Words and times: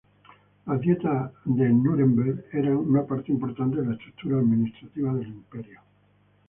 Las 0.65 0.81
Dietas 0.81 1.31
de 1.45 1.69
Núremberg 1.69 2.45
eran 2.53 2.77
una 2.77 3.05
parte 3.05 3.31
importante 3.31 3.79
de 3.81 3.85
la 3.85 3.93
estructura 3.93 4.39
administrativa 4.39 5.13
del 5.13 5.27
imperio. 5.27 5.79